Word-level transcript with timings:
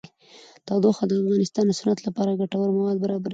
تودوخه 0.67 1.03
د 1.07 1.11
افغانستان 1.21 1.63
د 1.67 1.71
صنعت 1.79 1.99
لپاره 2.07 2.37
ګټور 2.41 2.69
مواد 2.77 2.97
برابروي. 3.03 3.29